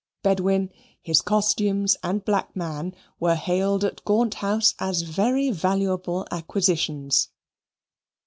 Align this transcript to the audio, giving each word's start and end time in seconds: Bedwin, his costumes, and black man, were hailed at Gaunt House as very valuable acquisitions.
Bedwin, 0.23 0.71
his 0.99 1.21
costumes, 1.21 1.95
and 2.01 2.25
black 2.25 2.55
man, 2.55 2.95
were 3.19 3.35
hailed 3.35 3.83
at 3.85 4.03
Gaunt 4.03 4.33
House 4.33 4.73
as 4.79 5.03
very 5.03 5.51
valuable 5.51 6.25
acquisitions. 6.31 7.29